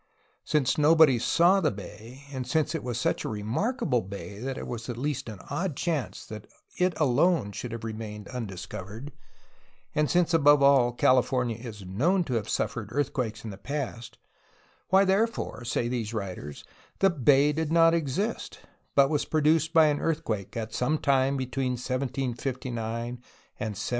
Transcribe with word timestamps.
Since 0.43 0.79
nobody 0.79 1.19
saw 1.19 1.61
the 1.61 1.69
bay, 1.69 2.23
and 2.31 2.47
since 2.47 2.73
it 2.73 2.81
was 2.83 2.99
such 2.99 3.23
a 3.23 3.29
remarkable 3.29 4.01
bay 4.01 4.39
that 4.39 4.57
it 4.57 4.65
was 4.65 4.89
at 4.89 4.97
least 4.97 5.29
an 5.29 5.37
odd 5.51 5.75
chance 5.77 6.25
that 6.25 6.47
it 6.75 6.99
alone 6.99 7.51
should 7.51 7.71
have 7.71 7.83
remained 7.83 8.27
undiscovered, 8.29 9.11
and 9.93 10.09
since, 10.09 10.33
above 10.33 10.63
all, 10.63 10.91
Cahfor 10.91 11.45
nia 11.45 11.57
is 11.57 11.85
known 11.85 12.23
to 12.23 12.33
have 12.33 12.49
suffered 12.49 12.89
earthquakes 12.91 13.43
in 13.45 13.51
the 13.51 13.59
past, 13.59 14.17
why 14.87 15.05
therefore, 15.05 15.63
say 15.63 15.87
these 15.87 16.15
writers, 16.15 16.63
the 16.97 17.11
bay 17.11 17.53
did 17.53 17.71
not 17.71 17.93
exist, 17.93 18.61
but 18.95 19.07
was 19.07 19.23
produced 19.25 19.71
by 19.71 19.85
an 19.85 19.99
earthquake 19.99 20.57
at 20.57 20.73
some 20.73 20.97
time 20.97 21.37
between 21.37 21.73
1579 21.73 22.87
and 22.89 23.17
1769. 23.19 23.75